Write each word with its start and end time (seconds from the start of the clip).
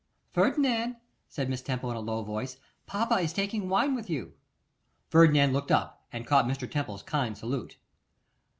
'Ferdinand,' 0.31 0.95
said 1.29 1.47
Miss 1.47 1.61
Temple 1.61 1.91
in 1.91 1.95
a 1.95 1.99
low 2.01 2.23
voice, 2.23 2.57
'papa 2.87 3.17
is 3.19 3.33
taking 3.33 3.69
wine 3.69 3.93
with 3.93 4.09
you.' 4.09 4.33
Ferdinand 5.11 5.53
looked 5.53 5.69
up 5.71 6.07
and 6.11 6.25
caught 6.25 6.45
Mr. 6.47 6.67
Temple's 6.67 7.03
kind 7.03 7.37
salute. 7.37 7.77